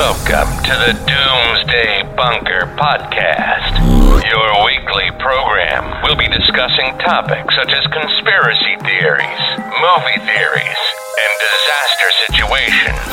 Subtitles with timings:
[0.00, 3.76] Welcome to the Doomsday Bunker Podcast.
[4.24, 10.80] Your weekly program We'll be discussing topics such as conspiracy theories, movie theories,
[11.20, 13.12] and disaster situations.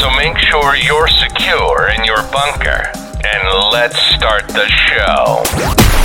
[0.00, 2.90] So make sure you're secure in your bunker,
[3.22, 6.01] and let's start the show.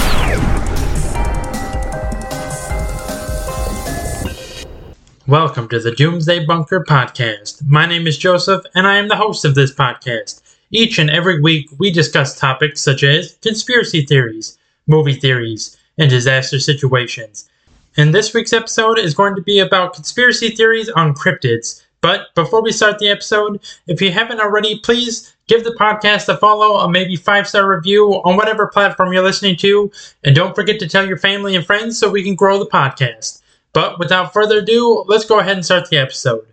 [5.28, 7.62] Welcome to the Doomsday Bunker Podcast.
[7.66, 10.42] My name is Joseph, and I am the host of this podcast.
[10.72, 16.62] Each and every week, we discuss topics such as conspiracy theories, movie theories, and disaster
[16.62, 17.50] situations.
[17.98, 21.84] And this week's episode is going to be about conspiracy theories on cryptids.
[22.00, 26.38] But before we start the episode, if you haven't already, please give the podcast a
[26.38, 29.92] follow, a maybe five star review on whatever platform you're listening to.
[30.24, 33.42] And don't forget to tell your family and friends so we can grow the podcast.
[33.78, 36.48] But without further ado, let's go ahead and start the episode.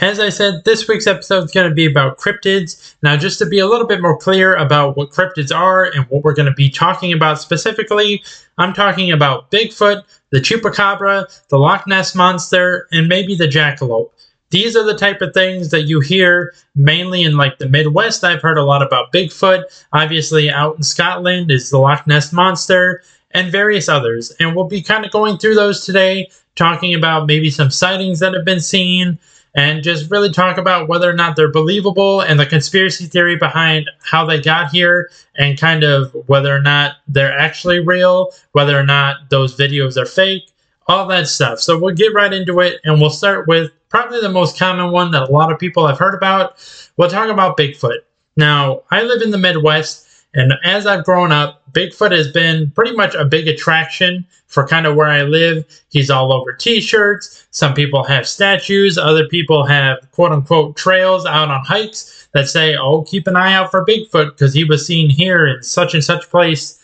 [0.00, 2.96] As I said, this week's episode is going to be about cryptids.
[3.00, 6.24] Now, just to be a little bit more clear about what cryptids are and what
[6.24, 8.24] we're going to be talking about specifically,
[8.58, 14.10] I'm talking about Bigfoot, the Chupacabra, the Loch Ness Monster, and maybe the Jackalope.
[14.50, 18.24] These are the type of things that you hear mainly in like the Midwest.
[18.24, 19.62] I've heard a lot about Bigfoot.
[19.92, 24.30] Obviously, out in Scotland is the Loch Ness Monster and various others.
[24.40, 28.34] And we'll be kind of going through those today talking about maybe some sightings that
[28.34, 29.18] have been seen
[29.54, 33.88] and just really talk about whether or not they're believable and the conspiracy theory behind
[34.02, 38.84] how they got here and kind of whether or not they're actually real, whether or
[38.84, 40.50] not those videos are fake,
[40.86, 41.60] all that stuff.
[41.60, 45.10] So we'll get right into it and we'll start with probably the most common one
[45.12, 46.56] that a lot of people have heard about.
[46.96, 48.00] We'll talk about Bigfoot.
[48.36, 52.94] Now, I live in the Midwest and as I've grown up, Bigfoot has been pretty
[52.94, 55.64] much a big attraction for kind of where I live.
[55.88, 57.46] He's all over t shirts.
[57.50, 58.98] Some people have statues.
[58.98, 63.54] Other people have quote unquote trails out on hikes that say, oh, keep an eye
[63.54, 66.82] out for Bigfoot because he was seen here in such and such place.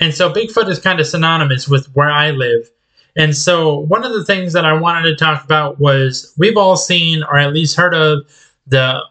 [0.00, 2.70] And so Bigfoot is kind of synonymous with where I live.
[3.16, 6.76] And so one of the things that I wanted to talk about was we've all
[6.76, 8.26] seen or at least heard of
[8.66, 9.02] the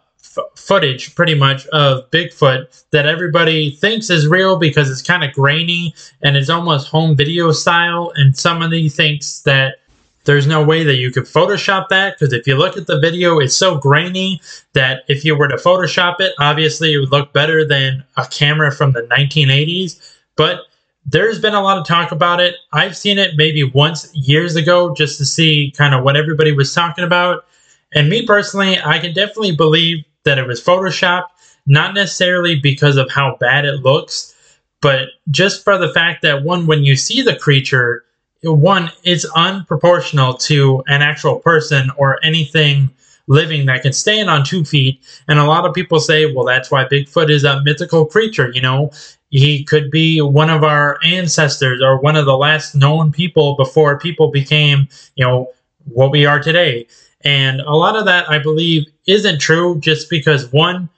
[0.54, 5.94] footage pretty much of Bigfoot that everybody thinks is real because it's kind of grainy
[6.22, 8.12] and it's almost home video style.
[8.16, 9.76] And somebody thinks that
[10.24, 13.38] there's no way that you could Photoshop that because if you look at the video,
[13.38, 14.40] it's so grainy
[14.74, 18.70] that if you were to Photoshop it, obviously it would look better than a camera
[18.70, 20.16] from the 1980s.
[20.36, 20.60] But
[21.06, 22.56] there's been a lot of talk about it.
[22.72, 26.74] I've seen it maybe once years ago just to see kind of what everybody was
[26.74, 27.46] talking about.
[27.94, 31.28] And me personally, I can definitely believe that it was photoshopped,
[31.66, 34.34] not necessarily because of how bad it looks,
[34.80, 38.04] but just for the fact that one, when you see the creature,
[38.42, 42.90] one, it's unproportional to an actual person or anything
[43.26, 45.00] living that can stand on two feet.
[45.28, 48.50] And a lot of people say, well, that's why Bigfoot is a mythical creature.
[48.52, 48.90] You know,
[49.30, 53.98] he could be one of our ancestors or one of the last known people before
[53.98, 55.52] people became, you know,
[55.84, 56.86] what we are today.
[57.22, 60.88] And a lot of that, I believe, isn't true just because one,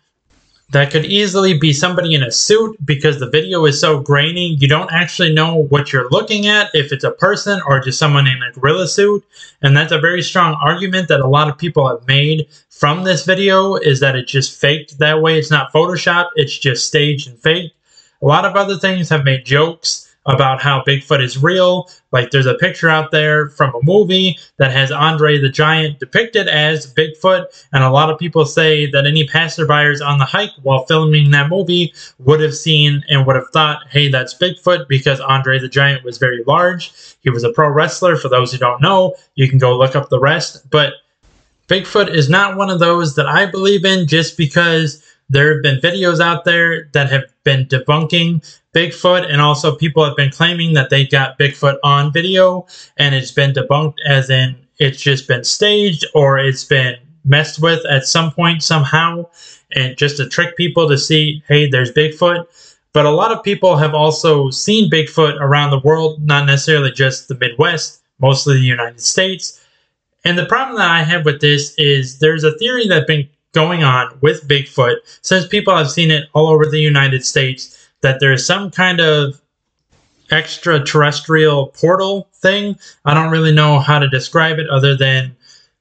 [0.72, 4.56] that could easily be somebody in a suit because the video is so grainy.
[4.60, 8.28] You don't actually know what you're looking at, if it's a person or just someone
[8.28, 9.24] in a gorilla suit.
[9.62, 13.24] And that's a very strong argument that a lot of people have made from this
[13.24, 15.38] video is that it's just faked that way.
[15.38, 17.74] It's not Photoshop, it's just staged and faked.
[18.22, 21.88] A lot of other things have made jokes about how Bigfoot is real.
[22.12, 26.46] Like there's a picture out there from a movie that has Andre the Giant depicted
[26.48, 30.84] as Bigfoot, and a lot of people say that any passerbyers on the hike while
[30.86, 35.58] filming that movie would have seen and would have thought, hey, that's Bigfoot because Andre
[35.58, 36.92] the Giant was very large.
[37.20, 38.16] He was a pro wrestler.
[38.16, 40.68] For those who don't know, you can go look up the rest.
[40.70, 40.94] But
[41.68, 45.78] Bigfoot is not one of those that I believe in just because there have been
[45.78, 48.28] videos out there that have been debunking
[48.72, 52.66] Bigfoot, and also people have been claiming that they got Bigfoot on video,
[52.98, 57.84] and it's been debunked as in it's just been staged or it's been messed with
[57.86, 59.26] at some point somehow,
[59.74, 62.46] and just to trick people to see, hey, there's Bigfoot.
[62.92, 67.28] But a lot of people have also seen Bigfoot around the world, not necessarily just
[67.28, 69.64] the Midwest, mostly the United States.
[70.24, 73.82] And the problem that I have with this is there's a theory that's been going
[73.82, 78.46] on with Bigfoot since people have seen it all over the United States that there's
[78.46, 79.40] some kind of
[80.30, 82.76] extraterrestrial portal thing.
[83.04, 85.36] I don't really know how to describe it other than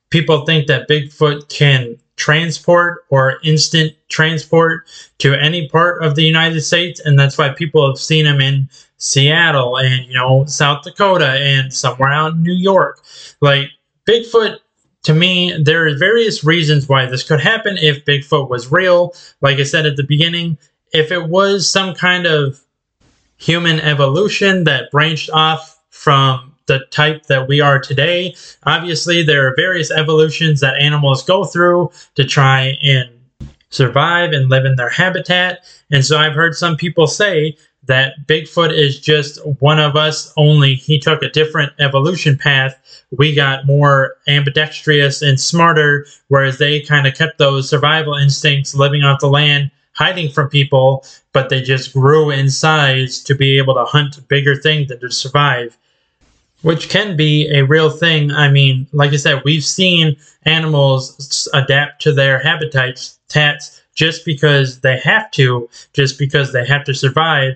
[0.10, 4.86] people think that Bigfoot can transport or instant transport
[5.19, 8.69] to any part of the United States and that's why people have seen him in
[8.98, 13.01] Seattle and you know South Dakota and somewhere out in New York.
[13.39, 13.69] Like
[14.06, 14.57] Bigfoot
[15.04, 19.13] to me, there are various reasons why this could happen if Bigfoot was real.
[19.42, 20.57] Like I said at the beginning,
[20.94, 22.62] if it was some kind of
[23.38, 29.56] human evolution that branched off from the type that we are today, obviously there are
[29.56, 33.10] various evolutions that animals go through to try and
[33.69, 35.60] survive and live in their habitat.
[35.92, 40.76] And so I've heard some people say that Bigfoot is just one of us, only
[40.76, 42.78] he took a different evolution path.
[43.10, 49.04] We got more ambidextrous and smarter, whereas they kind of kept those survival instincts living
[49.04, 51.04] off the land, hiding from people,
[51.34, 55.12] but they just grew in size to be able to hunt bigger things and to
[55.12, 55.75] survive.
[56.62, 58.32] Which can be a real thing.
[58.32, 63.18] I mean, like I said, we've seen animals adapt to their habitats
[63.96, 67.56] just because they have to, just because they have to survive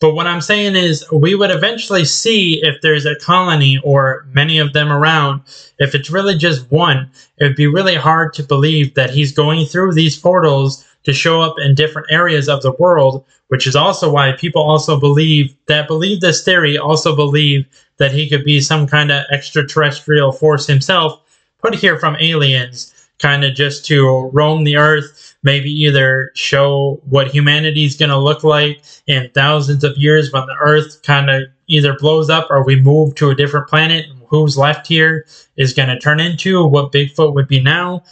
[0.00, 4.58] but what I'm saying is, we would eventually see if there's a colony or many
[4.58, 5.42] of them around.
[5.78, 9.66] If it's really just one, it would be really hard to believe that he's going
[9.66, 14.10] through these portals to show up in different areas of the world, which is also
[14.10, 17.66] why people also believe that believe this theory also believe
[17.98, 21.20] that he could be some kind of extraterrestrial force himself
[21.58, 27.28] put here from aliens, kind of just to roam the earth maybe either show what
[27.28, 31.42] humanity is going to look like in thousands of years when the earth kind of
[31.66, 35.26] either blows up or we move to a different planet who's left here
[35.56, 38.02] is going to turn into what bigfoot would be now.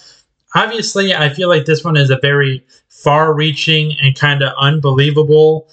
[0.54, 5.68] Obviously i feel like this one is a very far reaching and kind of unbelievable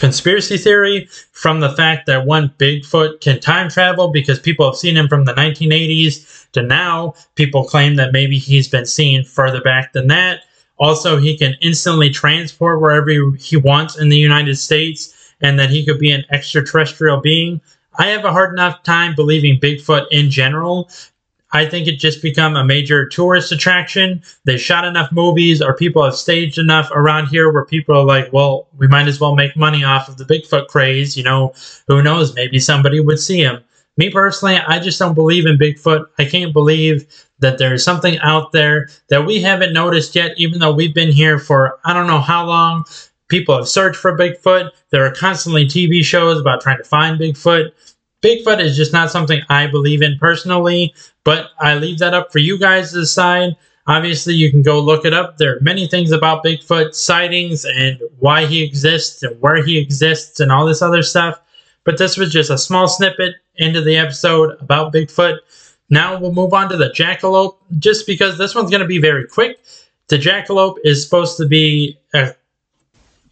[0.00, 4.96] conspiracy theory from the fact that one Bigfoot can time travel because people have seen
[4.96, 7.14] him from the 1980s to now.
[7.36, 10.40] People claim that maybe he's been seen further back than that.
[10.78, 15.84] Also, he can instantly transport wherever he wants in the United States and that he
[15.84, 17.60] could be an extraterrestrial being.
[17.98, 20.90] I have a hard enough time believing Bigfoot in general
[21.52, 24.22] I think it just become a major tourist attraction.
[24.44, 28.32] They shot enough movies or people have staged enough around here where people are like,
[28.32, 31.16] well, we might as well make money off of the Bigfoot craze.
[31.16, 31.52] You know,
[31.88, 32.34] who knows?
[32.34, 33.64] Maybe somebody would see him.
[33.96, 36.06] Me personally, I just don't believe in Bigfoot.
[36.18, 37.06] I can't believe
[37.40, 41.38] that there's something out there that we haven't noticed yet, even though we've been here
[41.38, 42.84] for I don't know how long.
[43.28, 44.70] People have searched for Bigfoot.
[44.90, 47.70] There are constantly TV shows about trying to find Bigfoot.
[48.22, 50.94] Bigfoot is just not something I believe in personally,
[51.24, 53.56] but I leave that up for you guys to decide.
[53.86, 55.38] Obviously, you can go look it up.
[55.38, 60.38] There are many things about Bigfoot sightings and why he exists and where he exists
[60.38, 61.40] and all this other stuff.
[61.84, 65.38] But this was just a small snippet into the episode about Bigfoot.
[65.88, 69.26] Now we'll move on to the jackalope, just because this one's going to be very
[69.26, 69.58] quick.
[70.08, 72.34] The jackalope is supposed to be a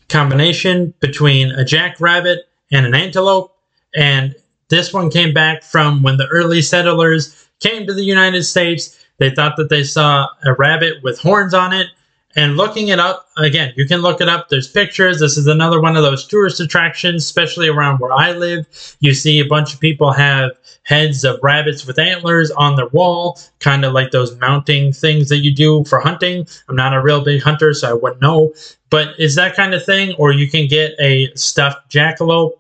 [0.09, 3.55] combination between a jackrabbit and an antelope,
[3.95, 4.35] and
[4.69, 8.99] this one came back from when the early settlers came to the United States.
[9.19, 11.89] They thought that they saw a rabbit with horns on it.
[12.37, 14.49] And looking it up, again, you can look it up.
[14.49, 15.19] There's pictures.
[15.19, 18.67] This is another one of those tourist attractions, especially around where I live.
[19.01, 23.41] You see a bunch of people have heads of rabbits with antlers on their wall,
[23.61, 26.47] kind of like those mounting things that you do for hunting.
[26.69, 28.53] I'm not a real big hunter, so I wouldn't know.
[28.91, 30.15] But is that kind of thing?
[30.19, 32.53] Or you can get a stuffed jackalope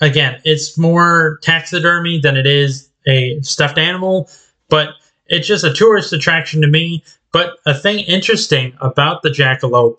[0.00, 4.30] again, it's more taxidermy than it is a stuffed animal,
[4.68, 4.90] but
[5.26, 7.02] it's just a tourist attraction to me.
[7.32, 9.98] But a thing interesting about the jackalope,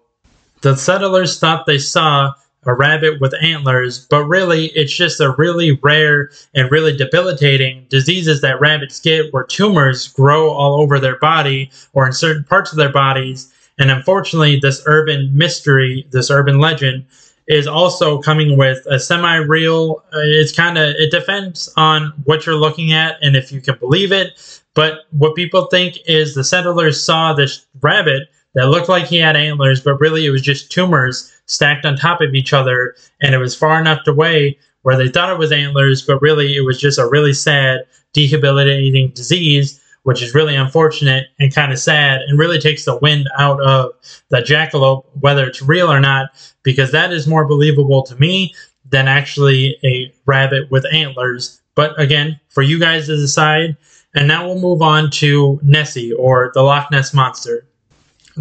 [0.62, 2.34] the settlers thought they saw
[2.66, 8.42] a rabbit with antlers, but really it's just a really rare and really debilitating diseases
[8.42, 12.78] that rabbits get where tumors grow all over their body or in certain parts of
[12.78, 13.54] their bodies.
[13.78, 17.06] And unfortunately, this urban mystery, this urban legend,
[17.50, 20.04] is also coming with a semi-real.
[20.14, 23.78] Uh, it's kind of it depends on what you're looking at and if you can
[23.80, 24.62] believe it.
[24.76, 29.36] But what people think is the settlers saw this rabbit that looked like he had
[29.36, 33.40] antlers, but really it was just tumors stacked on top of each other, and it
[33.40, 37.00] was far enough away where they thought it was antlers, but really it was just
[37.00, 37.82] a really sad,
[38.14, 43.30] debilitating disease which is really unfortunate and kind of sad and really takes the wind
[43.38, 43.92] out of
[44.30, 46.32] the jackalope, whether it's real or not,
[46.64, 48.52] because that is more believable to me
[48.90, 51.62] than actually a rabbit with antlers.
[51.76, 53.78] But again, for you guys to decide.
[54.16, 57.68] And now we'll move on to Nessie or the Loch Ness Monster.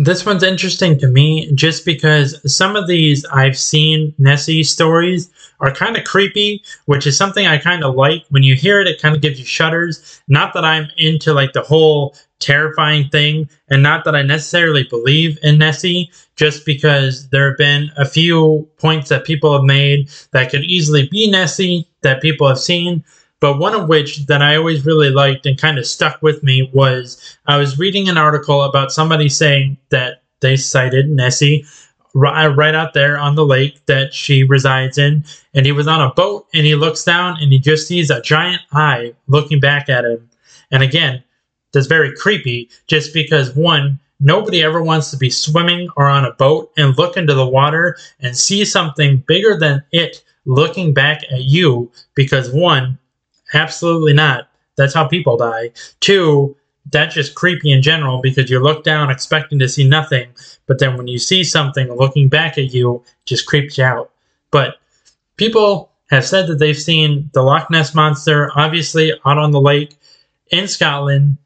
[0.00, 5.28] This one's interesting to me just because some of these I've seen Nessie stories
[5.58, 8.24] are kind of creepy, which is something I kind of like.
[8.30, 10.22] When you hear it, it kind of gives you shudders.
[10.28, 15.36] Not that I'm into like the whole terrifying thing, and not that I necessarily believe
[15.42, 20.50] in Nessie, just because there have been a few points that people have made that
[20.50, 23.02] could easily be Nessie that people have seen.
[23.40, 26.71] But one of which that I always really liked and kind of stuck with me
[26.73, 31.64] was I was reading an article about somebody saying that they sighted Nessie
[32.16, 35.25] uh, right out there on the lake that she resides in.
[35.54, 38.21] And he was on a boat and he looks down and he just sees a
[38.23, 40.28] giant eye looking back at him.
[40.71, 41.23] And again,
[41.73, 46.33] that's very creepy just because one, nobody ever wants to be swimming or on a
[46.33, 51.45] boat and look into the water and see something bigger than it looking back at
[51.45, 52.99] you because one,
[53.54, 54.48] absolutely not.
[54.76, 55.72] That's how people die.
[56.00, 56.56] Two,
[56.90, 60.28] that's just creepy in general because you look down expecting to see nothing,
[60.66, 64.10] but then when you see something looking back at you, just creeps you out.
[64.50, 64.76] But
[65.36, 69.96] people have said that they've seen the Loch Ness monster, obviously out on the lake
[70.50, 71.36] in Scotland.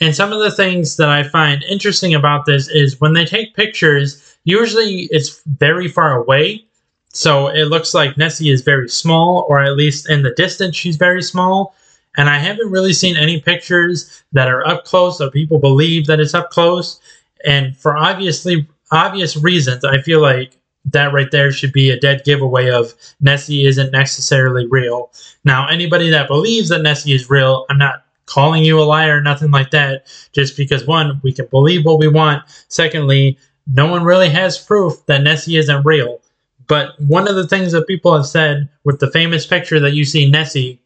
[0.00, 3.54] And some of the things that I find interesting about this is when they take
[3.54, 6.64] pictures, usually it's very far away.
[7.12, 10.96] So it looks like Nessie is very small, or at least in the distance, she's
[10.96, 11.74] very small
[12.16, 16.20] and I haven't really seen any pictures that are up close or people believe that
[16.20, 17.00] it's up close.
[17.44, 22.24] And for obviously obvious reasons, I feel like that right there should be a dead
[22.24, 25.10] giveaway of Nessie isn't necessarily real.
[25.44, 29.22] Now, anybody that believes that Nessie is real, I'm not calling you a liar or
[29.22, 32.42] nothing like that, just because one, we can believe what we want.
[32.68, 33.38] Secondly,
[33.72, 36.20] no one really has proof that Nessie isn't real.
[36.68, 40.04] But one of the things that people have said with the famous picture that you
[40.04, 40.80] see Nessie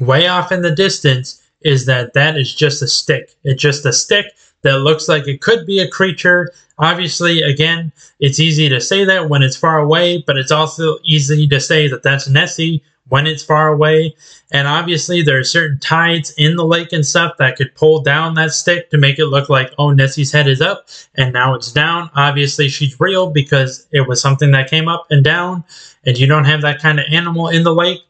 [0.00, 3.34] way off in the distance is that that is just a stick.
[3.44, 4.26] It's just a stick
[4.62, 6.52] that looks like it could be a creature.
[6.78, 11.46] Obviously, again, it's easy to say that when it's far away, but it's also easy
[11.48, 14.14] to say that that's Nessie when it's far away.
[14.52, 18.34] And obviously, there are certain tides in the lake and stuff that could pull down
[18.34, 21.72] that stick to make it look like, oh, Nessie's head is up and now it's
[21.72, 22.10] down.
[22.14, 25.64] Obviously, she's real because it was something that came up and down,
[26.06, 28.00] and you don't have that kind of animal in the lake.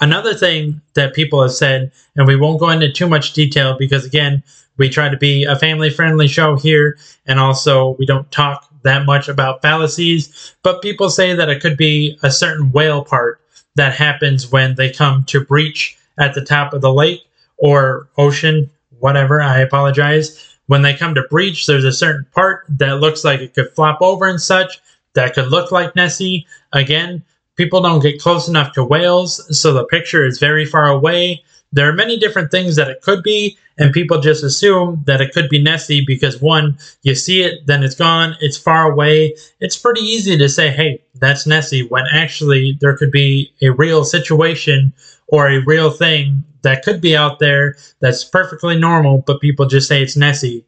[0.00, 4.04] Another thing that people have said, and we won't go into too much detail because,
[4.04, 4.42] again,
[4.76, 9.06] we try to be a family friendly show here, and also we don't talk that
[9.06, 13.40] much about fallacies, but people say that it could be a certain whale part
[13.76, 17.20] that happens when they come to breach at the top of the lake
[17.56, 19.40] or ocean, whatever.
[19.40, 20.56] I apologize.
[20.66, 24.00] When they come to breach, there's a certain part that looks like it could flop
[24.00, 24.80] over and such
[25.14, 26.46] that could look like Nessie.
[26.72, 27.22] Again,
[27.56, 31.44] People don't get close enough to whales, so the picture is very far away.
[31.72, 35.32] There are many different things that it could be, and people just assume that it
[35.32, 39.34] could be Nessie because one, you see it, then it's gone, it's far away.
[39.60, 44.04] It's pretty easy to say, hey, that's Nessie, when actually there could be a real
[44.04, 44.92] situation
[45.28, 49.88] or a real thing that could be out there that's perfectly normal, but people just
[49.88, 50.64] say it's Nessie.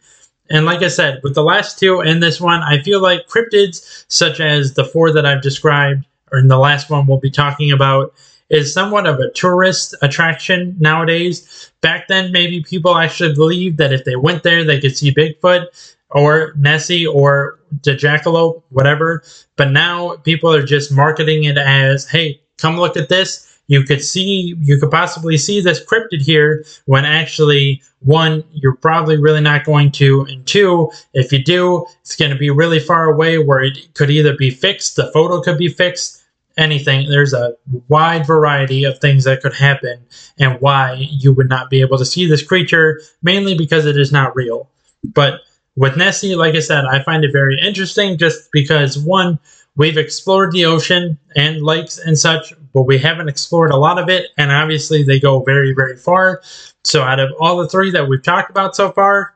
[0.50, 4.04] And like I said, with the last two and this one, I feel like cryptids,
[4.08, 7.72] such as the four that I've described, or in the last one we'll be talking
[7.72, 8.14] about,
[8.54, 11.72] is somewhat of a tourist attraction nowadays.
[11.80, 15.66] Back then, maybe people actually believed that if they went there, they could see Bigfoot
[16.10, 19.24] or Nessie or the jackalope, whatever.
[19.56, 23.50] But now people are just marketing it as, hey, come look at this.
[23.66, 29.16] You could see, you could possibly see this cryptid here when actually, one, you're probably
[29.16, 33.10] really not going to, and two, if you do, it's going to be really far
[33.10, 36.23] away where it could either be fixed, the photo could be fixed,
[36.56, 37.08] anything.
[37.08, 37.56] There's a
[37.88, 40.04] wide variety of things that could happen
[40.38, 44.12] and why you would not be able to see this creature, mainly because it is
[44.12, 44.68] not real.
[45.02, 45.40] But
[45.76, 49.38] with Nessie, like I said, I find it very interesting just because, one,
[49.76, 54.08] we've explored the ocean and lakes and such, but we haven't explored a lot of
[54.08, 56.42] it, and obviously they go very, very far.
[56.84, 59.34] So, out of all the three that we've talked about so far,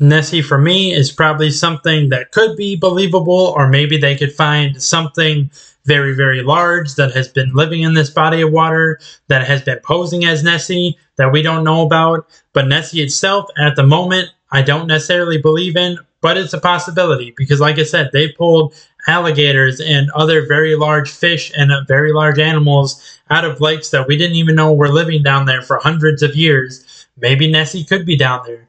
[0.00, 4.80] Nessie for me is probably something that could be believable, or maybe they could find
[4.80, 5.50] something
[5.84, 9.80] very, very large that has been living in this body of water, that has been
[9.82, 12.28] posing as Nessie, that we don't know about.
[12.52, 17.34] But Nessie itself, at the moment, I don't necessarily believe in, but it's a possibility
[17.36, 18.74] because, like I said, they pulled
[19.06, 24.06] alligators and other very large fish and uh, very large animals out of lakes that
[24.06, 27.06] we didn't even know were living down there for hundreds of years.
[27.16, 28.67] Maybe Nessie could be down there.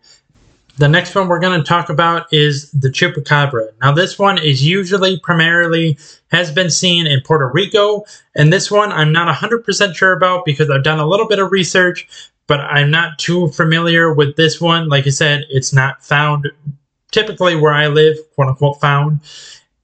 [0.80, 3.68] The next one we're going to talk about is the chupacabra.
[3.82, 5.98] Now, this one is usually primarily
[6.32, 10.70] has been seen in Puerto Rico, and this one I'm not 100% sure about because
[10.70, 12.08] I've done a little bit of research,
[12.48, 14.88] but I'm not too familiar with this one.
[14.88, 16.48] Like I said, it's not found
[17.12, 19.20] typically where I live, quote unquote, found.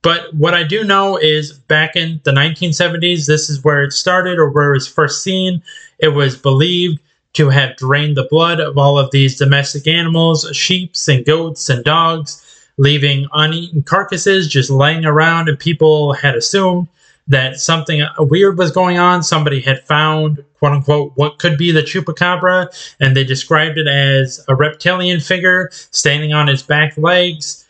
[0.02, 4.40] But what I do know is back in the 1970s, this is where it started
[4.40, 5.62] or where it was first seen.
[6.00, 7.02] It was believed
[7.36, 11.84] to have drained the blood of all of these domestic animals, sheep and goats and
[11.84, 12.42] dogs,
[12.78, 16.88] leaving uneaten carcasses just laying around, and people had assumed
[17.28, 19.24] that something weird was going on.
[19.24, 22.68] Somebody had found, quote unquote, what could be the chupacabra,
[23.00, 27.66] and they described it as a reptilian figure standing on its back legs.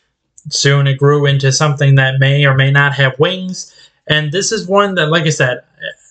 [0.50, 3.74] Soon it grew into something that may or may not have wings.
[4.08, 5.64] And this is one that, like I said,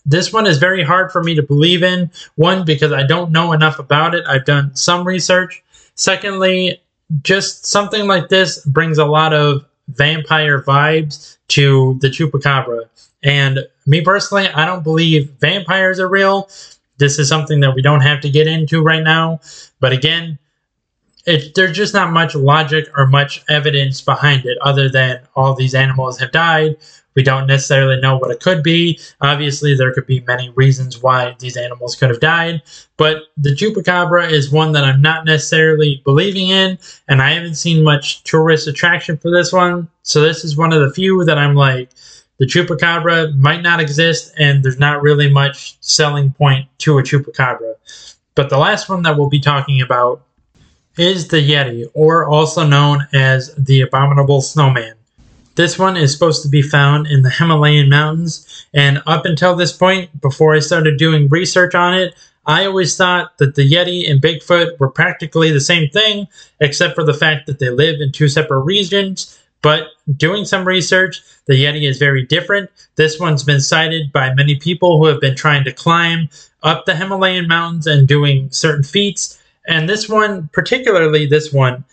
[0.07, 2.11] this one is very hard for me to believe in.
[2.37, 4.25] One, because I don't know enough about it.
[4.27, 5.63] I've done some research.
[5.95, 6.83] Secondly,
[7.23, 12.89] just something like this brings a lot of vampire vibes to the chupacabra.
[13.23, 16.49] And me personally, I don't believe vampires are real.
[16.99, 19.41] This is something that we don't have to get into right now.
[19.81, 20.39] But again,
[21.27, 25.75] it, there's just not much logic or much evidence behind it other than all these
[25.75, 26.77] animals have died.
[27.15, 28.99] We don't necessarily know what it could be.
[29.21, 32.63] Obviously, there could be many reasons why these animals could have died,
[32.97, 36.79] but the chupacabra is one that I'm not necessarily believing in,
[37.09, 39.89] and I haven't seen much tourist attraction for this one.
[40.03, 41.91] So, this is one of the few that I'm like,
[42.39, 47.75] the chupacabra might not exist, and there's not really much selling point to a chupacabra.
[48.35, 50.23] But the last one that we'll be talking about
[50.97, 54.95] is the Yeti, or also known as the Abominable Snowman.
[55.57, 59.73] This one is supposed to be found in the Himalayan mountains, and up until this
[59.73, 62.15] point, before I started doing research on it,
[62.47, 66.27] I always thought that the Yeti and Bigfoot were practically the same thing,
[66.61, 69.39] except for the fact that they live in two separate regions.
[69.63, 72.69] But doing some research, the Yeti is very different.
[72.97, 76.29] This one's been sighted by many people who have been trying to climb
[76.63, 79.41] up the Himalayan mountains and doing certain feats.
[79.67, 81.85] And this one, particularly this one,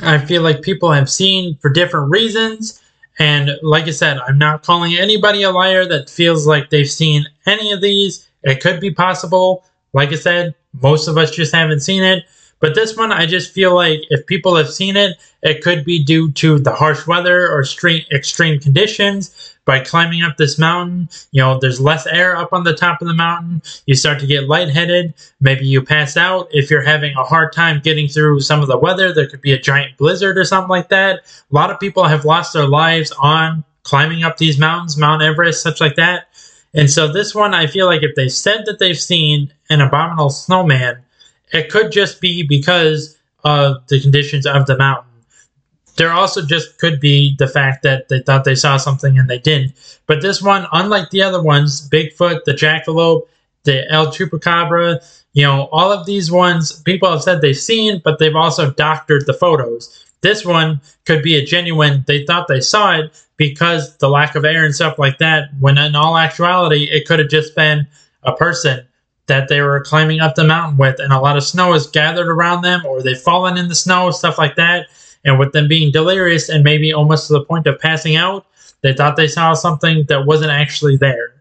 [0.00, 2.80] I feel like people have seen for different reasons.
[3.18, 7.26] And like I said, I'm not calling anybody a liar that feels like they've seen
[7.46, 8.28] any of these.
[8.42, 9.64] It could be possible.
[9.92, 12.24] Like I said, most of us just haven't seen it.
[12.60, 16.02] But this one, I just feel like if people have seen it, it could be
[16.02, 21.08] due to the harsh weather or extreme, conditions by climbing up this mountain.
[21.30, 23.62] You know, there's less air up on the top of the mountain.
[23.86, 25.14] You start to get lightheaded.
[25.40, 26.48] Maybe you pass out.
[26.50, 29.52] If you're having a hard time getting through some of the weather, there could be
[29.52, 31.20] a giant blizzard or something like that.
[31.50, 35.62] A lot of people have lost their lives on climbing up these mountains, Mount Everest,
[35.62, 36.28] such like that.
[36.74, 40.30] And so this one, I feel like if they said that they've seen an abominable
[40.30, 41.02] snowman,
[41.52, 45.11] it could just be because of the conditions of the mountain
[45.96, 49.38] there also just could be the fact that they thought they saw something and they
[49.38, 49.72] didn't.
[50.06, 53.26] But this one, unlike the other ones, Bigfoot, the Jackalope,
[53.64, 55.00] the El Chupacabra,
[55.34, 59.26] you know, all of these ones, people have said they've seen, but they've also doctored
[59.26, 60.04] the photos.
[60.22, 64.44] This one could be a genuine, they thought they saw it because the lack of
[64.44, 67.86] air and stuff like that, when in all actuality, it could have just been
[68.22, 68.86] a person
[69.26, 72.28] that they were climbing up the mountain with, and a lot of snow has gathered
[72.28, 74.86] around them, or they've fallen in the snow, stuff like that
[75.24, 78.46] and with them being delirious and maybe almost to the point of passing out,
[78.82, 81.34] they thought they saw something that wasn't actually there.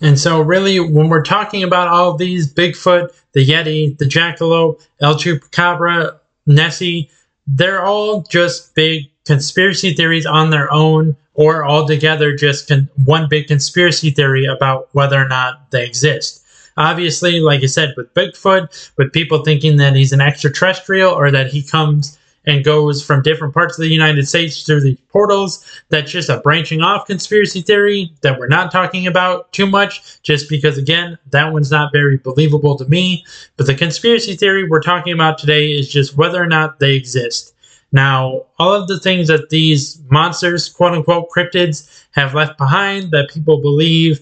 [0.00, 5.14] And so, really, when we're talking about all these Bigfoot, the Yeti, the Jackalope, El
[5.14, 7.10] Chupacabra, Nessie,
[7.46, 13.46] they're all just big conspiracy theories on their own, or altogether just con- one big
[13.46, 16.44] conspiracy theory about whether or not they exist.
[16.76, 21.48] Obviously, like I said, with Bigfoot, with people thinking that he's an extraterrestrial or that
[21.48, 25.64] he comes and goes from different parts of the United States through these portals.
[25.88, 30.48] That's just a branching off conspiracy theory that we're not talking about too much, just
[30.48, 33.24] because, again, that one's not very believable to me.
[33.56, 37.54] But the conspiracy theory we're talking about today is just whether or not they exist.
[37.92, 43.30] Now, all of the things that these monsters, quote unquote, cryptids, have left behind that
[43.30, 44.20] people believe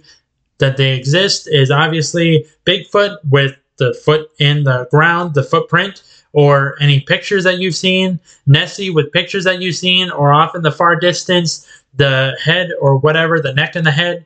[0.59, 6.77] that they exist is obviously Bigfoot with the foot in the ground, the footprint or
[6.81, 10.73] any pictures that you've seen, Nessie with pictures that you've seen, or off in the
[10.73, 14.25] far distance, the head or whatever, the neck and the head,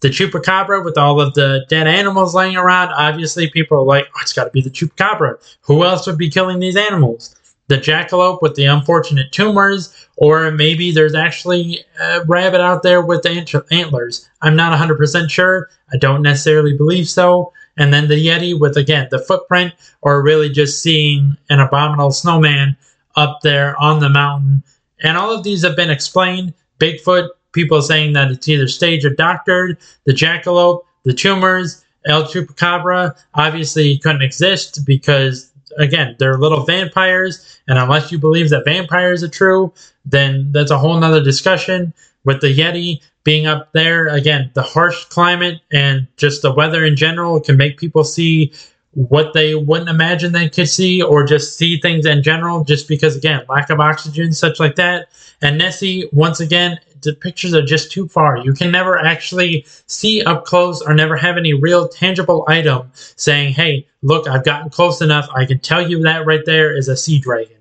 [0.00, 2.90] the chupacabra with all of the dead animals laying around.
[2.90, 5.36] Obviously, people are like, oh, it's got to be the chupacabra.
[5.62, 7.34] Who else would be killing these animals?
[7.68, 13.22] The jackalope with the unfortunate tumors, or maybe there's actually a rabbit out there with
[13.22, 14.28] the antlers.
[14.42, 15.68] I'm not 100% sure.
[15.92, 20.48] I don't necessarily believe so and then the Yeti with again the footprint, or really
[20.48, 22.76] just seeing an abominable snowman
[23.16, 24.62] up there on the mountain.
[25.02, 26.54] And all of these have been explained.
[26.78, 29.78] Bigfoot, people saying that it's either staged or doctored.
[30.04, 37.78] The jackalope, the tumors, El Chupacabra, obviously couldn't exist because again, they're little vampires, and
[37.78, 39.72] unless you believe that vampires are true,
[40.04, 41.92] then that's a whole nother discussion.
[42.24, 44.06] With the Yeti, being up there.
[44.08, 48.52] Again the harsh climate and just the weather in general can make people see
[48.92, 53.14] what they wouldn't imagine they could see or just see things in general just because
[53.14, 55.08] again lack of oxygen such like that.
[55.42, 58.38] And nessie once again the pictures are just too far.
[58.38, 63.54] You can never actually see up close or never have any real tangible item saying
[63.54, 65.28] hey look i've gotten close enough.
[65.34, 67.56] I can tell you that right there is a sea dragon.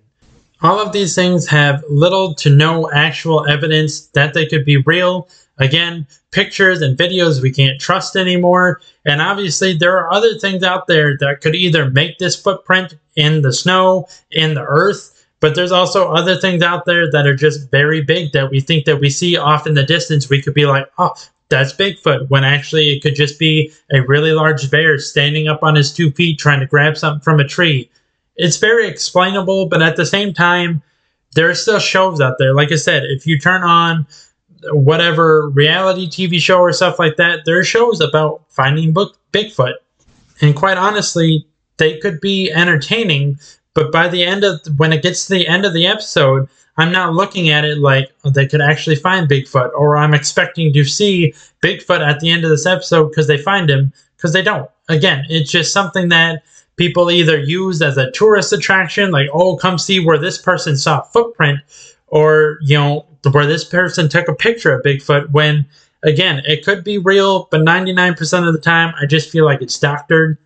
[0.61, 5.27] All of these things have little to no actual evidence that they could be real
[5.57, 8.81] Again, pictures and videos we can't trust anymore.
[9.05, 13.41] And obviously, there are other things out there that could either make this footprint in
[13.41, 17.69] the snow, in the earth, but there's also other things out there that are just
[17.71, 20.29] very big that we think that we see off in the distance.
[20.29, 21.13] We could be like, oh,
[21.49, 25.75] that's Bigfoot, when actually it could just be a really large bear standing up on
[25.75, 27.89] his two feet trying to grab something from a tree.
[28.35, 30.81] It's very explainable, but at the same time,
[31.35, 32.53] there are still shows out there.
[32.55, 34.07] Like I said, if you turn on
[34.71, 39.75] whatever reality TV show or stuff like that, there are shows about finding book Bigfoot.
[40.41, 41.47] And quite honestly,
[41.77, 43.39] they could be entertaining,
[43.73, 46.47] but by the end of when it gets to the end of the episode,
[46.77, 50.73] I'm not looking at it like oh, they could actually find Bigfoot, or I'm expecting
[50.73, 54.41] to see Bigfoot at the end of this episode because they find him, because they
[54.41, 54.69] don't.
[54.89, 56.43] Again, it's just something that
[56.75, 60.99] people either use as a tourist attraction, like, oh, come see where this person saw
[60.99, 61.59] a footprint,
[62.07, 65.65] or, you know, where this person took a picture of Bigfoot when,
[66.03, 69.79] again, it could be real, but 99% of the time, I just feel like it's
[69.79, 70.37] doctored.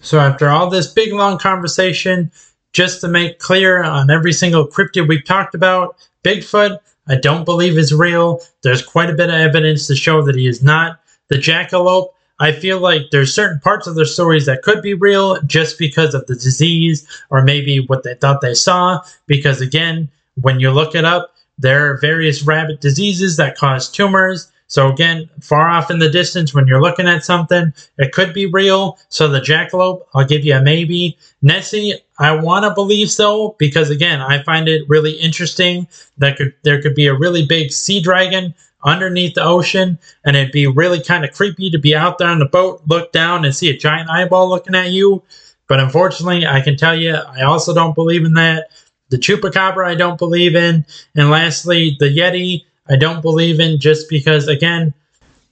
[0.00, 2.32] So after all this big long conversation,
[2.72, 7.76] just to make clear on every single cryptid we've talked about, Bigfoot, I don't believe
[7.76, 8.40] is real.
[8.62, 11.00] There's quite a bit of evidence to show that he is not.
[11.28, 15.40] The jackalope, I feel like there's certain parts of their stories that could be real
[15.42, 19.00] just because of the disease or maybe what they thought they saw.
[19.26, 20.08] Because again,
[20.40, 24.50] when you look it up, there are various rabbit diseases that cause tumors.
[24.66, 28.46] So again, far off in the distance when you're looking at something, it could be
[28.46, 28.98] real.
[29.10, 31.18] So the jackalope, I'll give you a maybe.
[31.42, 35.86] Nessie, I want to believe so because again, I find it really interesting
[36.18, 40.52] that could there could be a really big sea dragon underneath the ocean and it'd
[40.52, 43.54] be really kind of creepy to be out there on the boat, look down and
[43.54, 45.22] see a giant eyeball looking at you.
[45.68, 48.68] But unfortunately, I can tell you, I also don't believe in that.
[49.12, 50.86] The Chupacabra, I don't believe in.
[51.14, 54.94] And lastly, the Yeti, I don't believe in just because, again,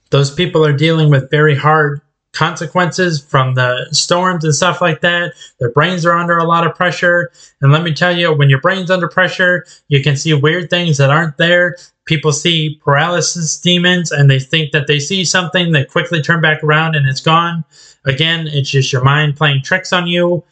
[0.09, 2.01] those people are dealing with very hard
[2.33, 5.33] consequences from the storms and stuff like that.
[5.59, 7.31] Their brains are under a lot of pressure.
[7.61, 10.97] And let me tell you, when your brain's under pressure, you can see weird things
[10.97, 11.77] that aren't there.
[12.05, 16.63] People see paralysis demons and they think that they see something, they quickly turn back
[16.63, 17.63] around and it's gone.
[18.05, 20.43] Again, it's just your mind playing tricks on you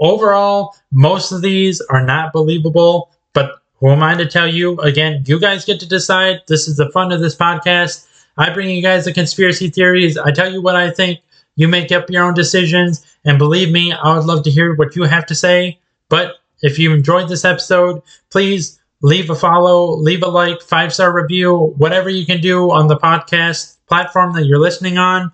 [0.00, 4.78] overall, most of these are not believable, but who am I to tell you?
[4.80, 6.42] Again, you guys get to decide.
[6.48, 8.06] This is the fun of this podcast.
[8.36, 10.18] I bring you guys the conspiracy theories.
[10.18, 11.20] I tell you what I think.
[11.56, 13.04] You make up your own decisions.
[13.24, 15.78] And believe me, I would love to hear what you have to say.
[16.08, 21.12] But if you enjoyed this episode, please leave a follow, leave a like, five star
[21.12, 25.32] review, whatever you can do on the podcast platform that you're listening on.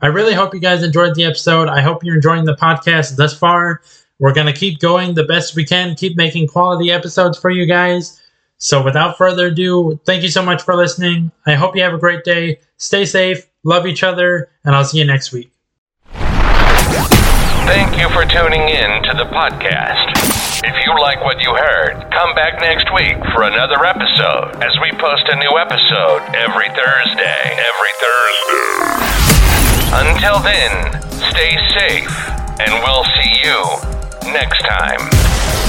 [0.00, 1.68] I really hope you guys enjoyed the episode.
[1.68, 3.80] I hope you're enjoying the podcast thus far.
[4.18, 7.66] We're going to keep going the best we can, keep making quality episodes for you
[7.66, 8.20] guys.
[8.58, 11.30] So, without further ado, thank you so much for listening.
[11.46, 12.60] I hope you have a great day.
[12.76, 15.50] Stay safe, love each other, and I'll see you next week.
[17.66, 20.12] Thank you for tuning in to the podcast.
[20.64, 24.92] If you like what you heard, come back next week for another episode as we
[24.92, 27.56] post a new episode every Thursday.
[27.56, 29.05] Every Thursday.
[29.92, 35.65] Until then, stay safe, and we'll see you next time.